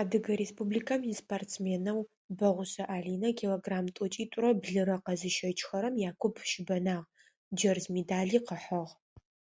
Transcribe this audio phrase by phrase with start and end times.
[0.00, 2.00] Адыгэ Республикэм испортсменэу
[2.38, 7.06] Бэгъушъэ Алинэ килограмм тӀокӀитӀурэ блырэ къэзыщэчыхэрэм якуп щыбэнагъ,
[7.56, 8.92] джэрз медали къыхьыгъ.